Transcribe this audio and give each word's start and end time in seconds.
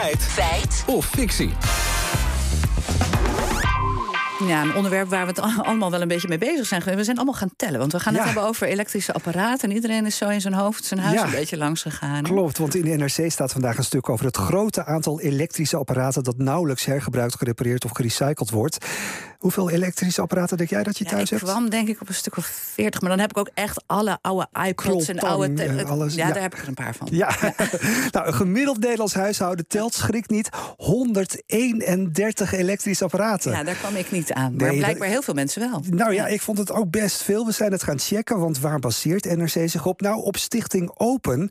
Feit. 0.00 0.22
Feit. 0.22 0.84
Of 0.86 1.06
fictie. 1.06 1.50
Ja, 4.46 4.62
een 4.62 4.74
onderwerp 4.74 5.08
waar 5.08 5.26
we 5.26 5.40
het 5.40 5.40
allemaal 5.66 5.90
wel 5.90 6.00
een 6.02 6.08
beetje 6.08 6.28
mee 6.28 6.38
bezig 6.38 6.66
zijn. 6.66 6.82
We 6.82 7.04
zijn 7.04 7.16
allemaal 7.16 7.34
gaan 7.34 7.50
tellen, 7.56 7.78
want 7.78 7.92
we 7.92 8.00
gaan 8.00 8.12
het 8.12 8.22
Ja. 8.22 8.26
hebben 8.28 8.48
over 8.48 8.66
elektrische 8.66 9.12
apparaten. 9.12 9.68
En 9.68 9.74
iedereen 9.74 10.06
is 10.06 10.16
zo 10.16 10.28
in 10.28 10.40
zijn 10.40 10.54
hoofd 10.54 10.84
zijn 10.84 11.00
huis 11.00 11.14
Ja. 11.20 11.24
een 11.24 11.30
beetje 11.30 11.56
langs 11.56 11.82
gegaan. 11.82 12.22
Klopt, 12.22 12.58
want 12.58 12.74
in 12.74 12.82
de 12.84 12.96
NRC 12.96 13.30
staat 13.30 13.52
vandaag 13.52 13.76
een 13.78 13.84
stuk 13.84 14.08
over 14.08 14.24
het 14.26 14.36
grote 14.36 14.84
aantal 14.84 15.20
elektrische 15.20 15.76
apparaten 15.76 16.22
dat 16.22 16.38
nauwelijks 16.38 16.84
hergebruikt, 16.84 17.34
gerepareerd 17.36 17.84
of 17.84 17.90
gerecycled 17.90 18.50
wordt. 18.50 18.86
Hoeveel 19.40 19.70
elektrische 19.70 20.20
apparaten 20.20 20.56
denk 20.56 20.70
jij 20.70 20.82
dat 20.82 20.98
je 20.98 21.04
Ja, 21.04 21.10
thuis 21.10 21.22
ik 21.22 21.38
hebt? 21.38 21.50
kwam 21.50 21.70
denk 21.70 21.88
ik 21.88 22.00
op 22.00 22.08
een 22.08 22.14
stuk 22.14 22.36
of 22.36 22.46
40, 22.74 23.00
maar 23.00 23.10
dan 23.10 23.18
heb 23.18 23.30
ik 23.30 23.38
ook 23.38 23.50
echt 23.54 23.82
alle 23.86 24.18
oude 24.22 24.48
iPods 24.66 25.08
en 25.08 25.18
oude. 25.18 25.84
alles, 25.86 26.14
ja, 26.14 26.26
ja. 26.26 26.32
daar 26.32 26.42
heb 26.42 26.54
ik 26.54 26.62
er 26.62 26.68
een 26.68 26.74
paar 26.74 26.94
van. 26.94 27.08
Ja, 27.10 27.36
nou, 28.12 28.26
een 28.26 28.34
gemiddeld 28.34 28.78
Nederlands 28.78 29.14
huishouden 29.14 29.66
telt, 29.66 29.94
schrik 29.94 30.28
niet, 30.28 30.48
131 30.76 32.52
elektrische 32.52 33.04
apparaten. 33.04 33.52
Ja, 33.52 33.62
daar 33.64 33.74
kwam 33.74 33.94
ik 33.96 34.10
niet 34.10 34.32
aan. 34.32 34.56
Nee, 34.56 34.66
maar 34.68 34.76
blijkbaar 34.76 34.98
dat- 34.98 35.08
heel 35.08 35.22
veel 35.22 35.34
mensen 35.34 35.70
wel. 35.70 35.82
Nou 35.90 36.12
ja, 36.14 36.26
ik 36.26 36.40
vond 36.40 36.58
het 36.58 36.72
ook 36.72 36.90
best 36.90 37.22
veel. 37.22 37.46
We 37.46 37.52
zijn 37.52 37.72
het 37.72 37.82
gaan 37.82 37.98
checken, 37.98 38.38
want 38.38 38.58
waar 38.58 38.78
baseert 38.78 39.24
NRC 39.36 39.68
zich 39.70 39.86
op? 39.86 40.00
Nou, 40.00 40.22
op 40.22 40.36
Stichting 40.36 40.90
Open. 40.94 41.50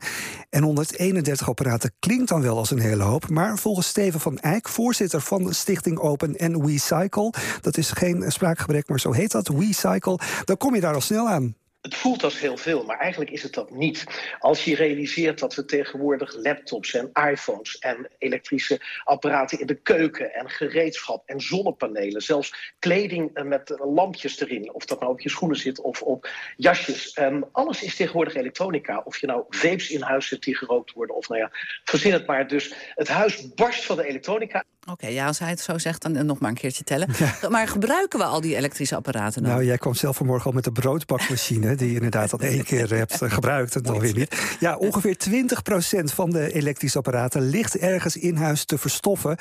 En 0.49 0.63
131 0.63 1.49
apparaten 1.49 1.91
klinkt 1.99 2.27
dan 2.29 2.41
wel 2.41 2.57
als 2.57 2.71
een 2.71 2.79
hele 2.79 3.03
hoop. 3.03 3.29
Maar 3.29 3.57
volgens 3.57 3.87
Steven 3.87 4.19
van 4.19 4.39
Eyck, 4.39 4.67
voorzitter 4.69 5.21
van 5.21 5.53
Stichting 5.53 5.97
Open 5.99 6.35
en 6.35 6.65
WeCycle... 6.65 7.33
dat 7.61 7.77
is 7.79 7.91
geen 7.91 8.31
spraakgebrek, 8.31 8.87
maar 8.87 8.99
zo 8.99 9.11
heet 9.11 9.31
dat, 9.31 9.47
WeCycle... 9.47 10.19
dan 10.45 10.57
kom 10.57 10.75
je 10.75 10.81
daar 10.81 10.93
al 10.93 11.01
snel 11.01 11.29
aan. 11.29 11.55
Het 11.81 11.95
voelt 11.95 12.23
als 12.23 12.39
heel 12.39 12.57
veel, 12.57 12.83
maar 12.83 12.99
eigenlijk 12.99 13.31
is 13.31 13.43
het 13.43 13.53
dat 13.53 13.71
niet. 13.71 14.05
Als 14.39 14.63
je 14.63 14.75
realiseert 14.75 15.39
dat 15.39 15.55
we 15.55 15.65
tegenwoordig 15.65 16.35
laptops 16.35 16.93
en 16.93 17.11
iPhones 17.31 17.77
en 17.77 18.09
elektrische 18.17 18.79
apparaten 19.03 19.59
in 19.59 19.67
de 19.67 19.81
keuken 19.81 20.33
en 20.33 20.49
gereedschap 20.49 21.23
en 21.25 21.41
zonnepanelen, 21.41 22.21
zelfs 22.21 22.73
kleding 22.79 23.29
eh, 23.33 23.43
met 23.43 23.69
eh, 23.69 23.93
lampjes 23.93 24.39
erin, 24.39 24.73
of 24.73 24.85
dat 24.85 24.99
nou 24.99 25.11
op 25.11 25.19
je 25.19 25.29
schoenen 25.29 25.57
zit 25.57 25.81
of 25.81 26.01
op 26.01 26.29
jasjes. 26.55 27.13
Ehm, 27.13 27.41
alles 27.51 27.83
is 27.83 27.95
tegenwoordig 27.95 28.35
elektronica. 28.35 29.01
Of 29.03 29.17
je 29.17 29.27
nou 29.27 29.43
vapes 29.49 29.89
in 29.89 30.01
huis 30.01 30.29
hebt 30.29 30.43
die 30.43 30.55
gerookt 30.55 30.93
worden, 30.93 31.15
of 31.15 31.29
nou 31.29 31.41
ja, 31.41 31.51
verzin 31.83 32.13
het 32.13 32.27
maar. 32.27 32.47
Dus 32.47 32.73
het 32.95 33.07
huis 33.07 33.53
barst 33.53 33.85
van 33.85 33.97
de 33.97 34.07
elektronica. 34.07 34.63
Oké, 34.91 35.07
ja, 35.07 35.27
als 35.27 35.39
hij 35.39 35.49
het 35.49 35.59
zo 35.59 35.77
zegt, 35.77 36.01
dan 36.01 36.15
eh, 36.15 36.23
nog 36.23 36.39
maar 36.39 36.49
een 36.49 36.55
keertje 36.55 36.83
tellen. 36.83 37.07
Maar 37.49 37.67
gebruiken 37.67 38.19
we 38.19 38.25
al 38.25 38.41
die 38.41 38.55
elektrische 38.55 38.95
apparaten 38.95 39.43
dan? 39.43 39.51
Nou, 39.51 39.63
jij 39.63 39.77
kwam 39.77 39.93
zelf 39.93 40.17
vanmorgen 40.17 40.45
al 40.45 40.51
met 40.51 40.63
de 40.63 40.71
broodbakmachine... 40.71 41.75
die 41.75 41.87
je 41.89 41.95
inderdaad 41.95 42.33
al 42.33 42.39
één 42.39 42.63
keer 42.63 42.93
hebt 42.93 43.21
eh, 43.21 43.31
gebruikt 43.31 43.75
en 43.75 43.81
dan 43.81 43.99
weer 43.99 44.13
niet. 44.13 44.55
Ja, 44.59 44.77
ongeveer 44.77 45.17
20% 45.29 46.03
van 46.03 46.29
de 46.29 46.53
elektrische 46.53 46.97
apparaten... 46.97 47.49
ligt 47.49 47.77
ergens 47.77 48.17
in 48.17 48.35
huis 48.35 48.65
te 48.65 48.77
verstoffen. 48.77 49.37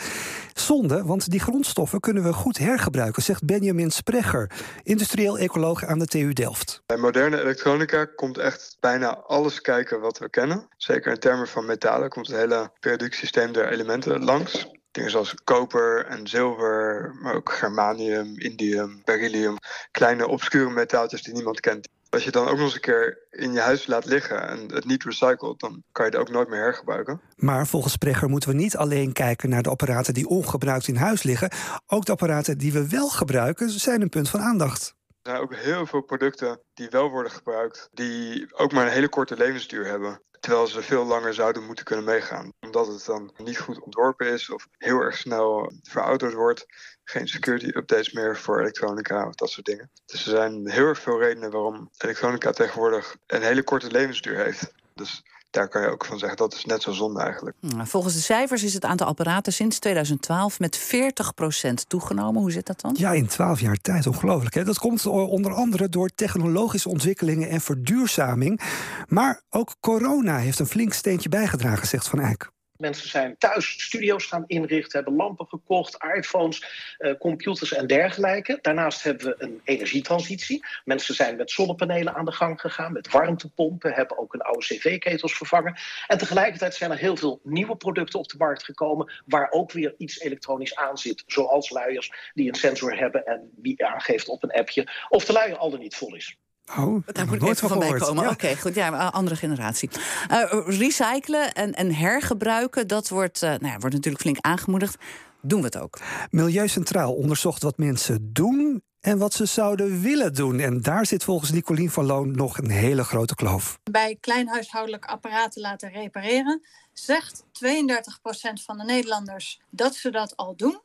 Zonde, 0.55 1.05
want 1.05 1.31
die 1.31 1.41
grondstoffen 1.41 2.01
kunnen 2.01 2.23
we 2.23 2.33
goed 2.33 2.59
hergebruiken... 2.59 3.23
zegt 3.23 3.45
Benjamin 3.45 3.91
Sprecher, 3.91 4.51
industrieel 4.83 5.39
ecoloog 5.39 5.85
aan 5.85 5.99
de 5.99 6.07
TU 6.07 6.33
Delft. 6.33 6.83
Bij 6.87 6.97
moderne 6.97 7.41
elektronica 7.41 8.05
komt 8.05 8.39
echt 8.39 8.77
bijna 8.81 9.17
alles 9.17 9.61
kijken 9.61 10.01
wat 10.01 10.19
we 10.19 10.31
kennen. 10.31 10.69
Zeker 10.77 11.13
in 11.13 11.19
termen 11.19 11.49
van 11.49 11.67
metalen 11.67 12.09
komt 12.09 12.27
het 12.27 12.37
hele 12.37 12.71
periodieksysteem 12.81 13.53
der 13.53 13.73
elementen 13.73 14.25
langs. 14.25 14.78
Dingen 14.99 15.13
zoals 15.13 15.35
koper 15.45 16.07
en 16.07 16.29
zilver, 16.29 17.15
maar 17.23 17.35
ook 17.35 17.53
germanium, 17.53 18.39
indium, 18.39 19.03
beryllium. 19.05 19.57
Kleine 19.91 20.29
obscure 20.29 20.71
metaaltjes 20.71 21.23
die 21.23 21.35
niemand 21.35 21.61
kent. 21.61 21.89
Als 22.11 22.25
je 22.25 22.31
dan 22.31 22.49
ook 22.49 22.57
nog 22.57 22.65
eens 22.65 22.75
een 22.75 22.81
keer 22.81 23.19
in 23.31 23.53
je 23.53 23.61
huis 23.61 23.87
laat 23.87 24.05
liggen 24.05 24.49
en 24.49 24.73
het 24.73 24.85
niet 24.85 25.05
recycelt, 25.05 25.61
dan 25.61 25.83
kan 25.93 26.05
je 26.05 26.11
het 26.11 26.21
ook 26.21 26.31
nooit 26.31 26.49
meer 26.49 26.61
hergebruiken. 26.61 27.21
Maar 27.37 27.67
volgens 27.67 27.93
Sprecher 27.93 28.29
moeten 28.29 28.49
we 28.49 28.55
niet 28.55 28.77
alleen 28.77 29.13
kijken 29.13 29.49
naar 29.49 29.63
de 29.63 29.71
apparaten... 29.71 30.15
die 30.15 30.29
ongebruikt 30.29 30.89
in 30.89 30.97
huis 30.97 31.23
liggen. 31.23 31.51
Ook 31.87 32.05
de 32.05 32.13
apparaten 32.13 32.59
die 32.59 32.73
we 32.73 32.89
wel 32.89 33.09
gebruiken 33.09 33.71
zijn 33.71 34.03
een 34.03 34.09
punt 34.09 34.29
van 34.29 34.41
aandacht. 34.41 34.95
Er 35.23 35.31
zijn 35.31 35.43
ook 35.43 35.55
heel 35.55 35.87
veel 35.87 36.03
producten 36.03 36.61
die 36.75 36.89
wel 36.91 37.11
worden 37.11 37.33
gebruikt, 37.33 37.89
die 37.93 38.47
ook 38.55 38.73
maar 38.73 38.87
een 38.87 38.93
hele 38.93 39.09
korte 39.09 39.37
levensduur 39.37 39.87
hebben. 39.87 40.23
Terwijl 40.41 40.67
ze 40.67 40.83
veel 40.83 41.05
langer 41.05 41.35
zouden 41.35 41.65
moeten 41.65 41.85
kunnen 41.85 42.05
meegaan. 42.05 42.53
Omdat 42.61 42.87
het 42.87 43.05
dan 43.05 43.33
niet 43.37 43.59
goed 43.59 43.81
ontworpen 43.81 44.27
is 44.27 44.51
of 44.51 44.69
heel 44.79 45.01
erg 45.01 45.17
snel 45.17 45.73
verouderd 45.83 46.35
wordt. 46.35 46.67
Geen 47.05 47.29
security 47.29 47.67
updates 47.67 48.13
meer 48.13 48.37
voor 48.37 48.61
elektronica 48.61 49.27
of 49.27 49.35
dat 49.35 49.51
soort 49.51 49.67
dingen. 49.67 49.91
Dus 50.07 50.25
er 50.25 50.31
zijn 50.31 50.71
heel 50.71 50.87
erg 50.87 50.99
veel 50.99 51.21
redenen 51.21 51.51
waarom 51.51 51.91
elektronica 51.99 52.51
tegenwoordig 52.51 53.17
een 53.27 53.43
hele 53.43 53.63
korte 53.63 53.91
levensduur 53.91 54.37
heeft. 54.37 54.73
Dus 54.95 55.23
daar 55.51 55.69
kan 55.69 55.83
je 55.83 55.89
ook 55.89 56.05
van 56.05 56.19
zeggen 56.19 56.37
dat 56.37 56.55
is 56.55 56.65
net 56.65 56.83
zo 56.83 56.93
zonde 56.93 57.21
eigenlijk. 57.21 57.57
Nou, 57.61 57.87
Volgens 57.87 58.15
de 58.15 58.21
cijfers 58.21 58.63
is 58.63 58.75
het 58.75 58.85
aantal 58.85 59.07
apparaten 59.07 59.53
sinds 59.53 59.79
2012 59.79 60.59
met 60.59 60.79
40% 60.79 61.73
toegenomen. 61.87 62.41
Hoe 62.41 62.53
zit 62.53 62.67
dat 62.67 62.81
dan? 62.81 62.95
Ja, 62.99 63.13
in 63.13 63.27
12 63.27 63.61
jaar 63.61 63.77
tijd, 63.77 64.07
ongelooflijk. 64.07 64.55
Hè? 64.55 64.65
Dat 64.65 64.79
komt 64.79 65.07
onder 65.07 65.53
andere 65.55 65.89
door 65.89 66.11
technologische 66.15 66.89
ontwikkelingen 66.89 67.49
en 67.49 67.61
verduurzaming. 67.61 68.61
Maar 69.09 69.43
ook 69.51 69.75
corona 69.81 70.39
heeft 70.39 70.59
een 70.59 70.67
flink 70.67 70.93
steentje 70.93 71.29
bijgedragen, 71.29 71.87
zegt 71.87 72.09
Van 72.09 72.21
Eyck. 72.21 72.51
Mensen 72.79 73.09
zijn 73.09 73.39
thuis 73.39 73.83
studio's 73.83 74.27
gaan 74.27 74.45
inrichten, 74.47 74.99
hebben 74.99 75.17
lampen 75.17 75.47
gekocht, 75.47 75.97
iPhones, 76.17 76.65
eh, 76.99 77.15
computers 77.19 77.73
en 77.73 77.87
dergelijke. 77.87 78.59
Daarnaast 78.63 79.03
hebben 79.03 79.27
we 79.27 79.35
een 79.39 79.61
energietransitie. 79.65 80.67
Mensen 80.85 81.15
zijn 81.15 81.37
met 81.37 81.51
zonnepanelen 81.51 82.15
aan 82.15 82.25
de 82.25 82.33
gang 82.33 82.61
gegaan, 82.61 82.93
met 82.93 83.11
warmtepompen, 83.11 83.93
hebben 83.93 84.19
ook 84.19 84.35
een 84.35 84.41
oude 84.41 84.65
cv-ketels 84.65 85.37
vervangen. 85.37 85.77
En 86.07 86.19
tegelijkertijd 86.19 86.75
zijn 86.75 86.91
er 86.91 86.99
heel 86.99 87.17
veel 87.17 87.41
nieuwe 87.43 87.77
producten 87.77 88.19
op 88.19 88.29
de 88.29 88.39
markt 88.39 88.65
gekomen, 88.65 89.13
waar 89.27 89.51
ook 89.51 89.73
weer 89.73 89.95
iets 89.97 90.21
elektronisch 90.21 90.77
aan 90.77 90.99
zit. 90.99 91.23
Zoals 91.27 91.71
luiers 91.71 92.31
die 92.35 92.49
een 92.49 92.55
sensor 92.55 92.99
hebben 92.99 93.27
en 93.27 93.51
die 93.57 93.87
aangeeft 93.87 94.29
op 94.29 94.43
een 94.43 94.53
appje 94.53 94.89
of 95.09 95.25
de 95.25 95.33
luier 95.33 95.57
al 95.57 95.71
dan 95.71 95.81
niet 95.81 95.97
vol 95.97 96.15
is. 96.15 96.37
Oh, 96.77 97.07
Daar 97.07 97.27
moet 97.27 97.35
ik 97.35 97.41
nooit 97.41 97.57
even 97.57 97.69
van 97.69 97.79
bij 97.79 97.93
komen. 97.93 98.25
Ja. 98.25 98.31
Oké, 98.31 98.57
goed. 98.57 98.75
Ja, 98.75 99.07
andere 99.07 99.37
generatie. 99.37 99.91
Eh, 100.29 100.43
recyclen 100.67 101.53
en, 101.53 101.75
en 101.75 101.95
hergebruiken, 101.95 102.87
dat 102.87 103.09
wordt, 103.09 103.43
eh, 103.43 103.49
nou 103.49 103.67
ja, 103.67 103.79
wordt 103.79 103.95
natuurlijk 103.95 104.23
flink 104.23 104.37
aangemoedigd. 104.41 104.97
Doen 105.43 105.61
we 105.61 105.67
het 105.67 105.79
ook? 105.79 105.99
Milieu 106.31 106.69
Centraal 106.69 107.15
onderzocht 107.15 107.63
wat 107.63 107.79
mensen 107.79 108.33
doen 108.33 108.83
en 109.01 109.19
wat 109.19 109.35
ze 109.35 109.45
zouden 109.45 110.01
willen 110.01 110.35
doen. 110.35 110.59
En 110.61 110.83
daar 110.83 111.07
zit 111.07 111.25
volgens 111.25 111.51
Nicolien 111.51 111.91
van 111.91 112.05
Loon 112.05 112.31
nog 112.31 112.59
een 112.59 112.71
hele 112.71 113.05
grote 113.05 113.35
kloof. 113.35 113.79
bij 113.91 114.17
kleinhuishoudelijke 114.21 115.09
apparaten 115.09 115.61
laten 115.61 115.91
repareren, 115.91 116.63
zegt 116.93 117.45
32% 117.53 118.63
van 118.65 118.79
de 118.79 118.85
Nederlanders 118.85 119.61
dat 119.71 119.95
ze 119.95 120.11
dat 120.11 120.37
al 120.37 120.57
doen. 120.57 120.81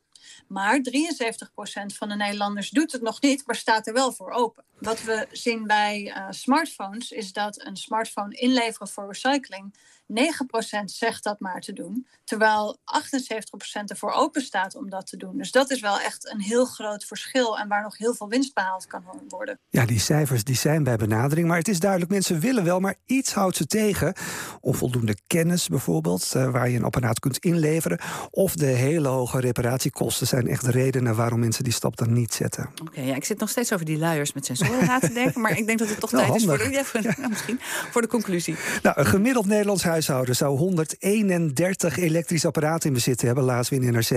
Maar 0.48 0.78
73% 0.78 1.96
van 1.96 2.08
de 2.08 2.16
Nederlanders 2.16 2.70
doet 2.70 2.92
het 2.92 3.02
nog 3.02 3.20
niet, 3.20 3.46
maar 3.46 3.56
staat 3.56 3.86
er 3.86 3.92
wel 3.92 4.12
voor 4.12 4.30
open. 4.30 4.64
Wat 4.78 5.02
we 5.02 5.26
zien 5.32 5.66
bij 5.66 6.12
eh, 6.14 6.26
smartphones 6.30 7.10
is 7.10 7.32
dat 7.32 7.64
een 7.64 7.76
smartphone 7.76 8.36
inleveren 8.36 8.88
voor 8.88 9.06
recycling 9.06 9.74
9% 10.12 10.84
zegt 10.84 11.24
dat 11.24 11.40
maar 11.40 11.60
te 11.60 11.72
doen, 11.72 12.06
terwijl 12.24 12.78
78% 12.78 13.84
ervoor 13.84 14.12
open 14.12 14.42
staat 14.42 14.74
om 14.74 14.90
dat 14.90 15.06
te 15.06 15.16
doen. 15.16 15.36
Dus 15.36 15.50
dat 15.50 15.70
is 15.70 15.80
wel 15.80 16.00
echt 16.00 16.30
een 16.32 16.40
heel 16.40 16.64
groot 16.64 17.04
verschil 17.04 17.58
en 17.58 17.68
waar 17.68 17.82
nog 17.82 17.98
heel 17.98 18.14
veel 18.14 18.28
winst 18.28 18.54
behaald 18.54 18.86
kan 18.86 19.04
worden. 19.28 19.58
Ja, 19.68 19.86
die 19.86 19.98
cijfers 19.98 20.44
die 20.44 20.56
zijn 20.56 20.84
bij 20.84 20.96
benadering. 20.96 21.48
Maar 21.48 21.58
het 21.58 21.68
is 21.68 21.80
duidelijk, 21.80 22.10
mensen 22.10 22.40
willen 22.40 22.64
wel, 22.64 22.80
maar 22.80 22.94
iets 23.06 23.32
houdt 23.32 23.56
ze 23.56 23.66
tegen. 23.66 24.14
Onvoldoende 24.60 25.16
kennis 25.26 25.68
bijvoorbeeld, 25.68 26.34
eh, 26.34 26.50
waar 26.50 26.68
je 26.68 26.76
een 26.76 26.84
apparaat 26.84 27.20
kunt 27.20 27.38
inleveren. 27.38 28.00
Of 28.30 28.54
de 28.54 28.66
hele 28.66 29.08
hoge 29.08 29.40
reparatiekosten 29.40 30.26
zijn 30.26 30.48
echt 30.48 30.64
de 30.64 30.70
redenen 30.70 31.16
waarom 31.16 31.40
mensen 31.40 31.64
die 31.64 31.72
stap 31.72 31.96
dan 31.96 32.12
niet 32.12 32.34
zetten. 32.34 32.70
Oké, 32.82 33.00
ja, 33.00 33.14
ik 33.14 33.24
zit 33.24 33.38
nog 33.38 33.48
steeds 33.48 33.72
over 33.72 33.86
die 33.86 33.98
luiers 33.98 34.32
met 34.32 34.44
sensoren 34.46 34.86
na 34.86 34.98
te 34.98 35.12
denken. 35.12 35.40
Maar 35.40 35.58
ik 35.58 35.66
denk 35.66 35.78
dat 35.78 35.88
het 35.88 36.00
toch 36.00 36.10
Wel 36.10 36.20
tijd 36.24 36.34
is 36.34 36.44
voor 36.44 36.56
de, 36.56 36.62
handig. 36.62 36.78
ja, 36.78 36.84
voor, 36.84 37.02
ja, 37.02 37.28
misschien, 37.28 37.58
voor 37.90 38.02
de 38.02 38.08
conclusie. 38.08 38.56
Nou, 38.82 38.98
een 38.98 39.06
gemiddeld 39.06 39.46
Nederlands 39.46 39.82
huishouden 39.94 40.36
zou 40.36 40.58
131 40.58 41.98
elektrische 41.98 42.46
apparaten 42.46 42.88
in 42.88 42.94
bezit 42.94 43.22
hebben, 43.22 43.44
laatst 43.44 43.72
in 43.72 43.92
NRC. 43.92 44.08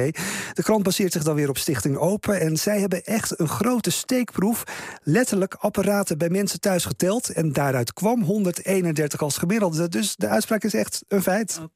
De 0.53 0.63
krant 0.63 0.83
baseert 0.83 1.11
zich 1.11 1.23
dan 1.23 1.35
weer 1.35 1.49
op 1.49 1.57
Stichting 1.57 1.97
Open. 1.97 2.39
En 2.39 2.57
zij 2.57 2.79
hebben 2.79 3.03
echt 3.03 3.39
een 3.39 3.47
grote 3.47 3.91
steekproef. 3.91 4.63
Letterlijk 5.03 5.55
apparaten 5.59 6.17
bij 6.17 6.29
mensen 6.29 6.59
thuis 6.59 6.85
geteld. 6.85 7.29
En 7.29 7.53
daaruit 7.53 7.93
kwam 7.93 8.23
131 8.23 9.21
als 9.21 9.37
gemiddelde. 9.37 9.89
Dus 9.89 10.15
de 10.15 10.27
uitspraak 10.27 10.63
is 10.63 10.73
echt 10.73 11.03
een 11.07 11.21
feit. 11.21 11.59